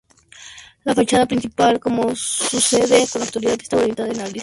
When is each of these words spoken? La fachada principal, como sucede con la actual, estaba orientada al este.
La 0.83 0.95
fachada 0.95 1.27
principal, 1.27 1.79
como 1.79 2.15
sucede 2.15 3.05
con 3.11 3.19
la 3.19 3.27
actual, 3.27 3.57
estaba 3.61 3.81
orientada 3.83 4.09
al 4.09 4.17
este. 4.17 4.39